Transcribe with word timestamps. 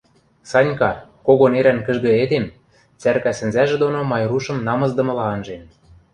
Санька, 0.51 0.91
кого 1.25 1.45
нерӓн 1.53 1.79
кӹжгӹ 1.85 2.11
эдем, 2.23 2.45
цӓркӓ 3.01 3.31
сӹнзӓжӹ 3.37 3.77
доно 3.83 4.01
Майрушым 4.11 4.57
намысдымыла 4.67 5.25
анжен. 5.35 5.63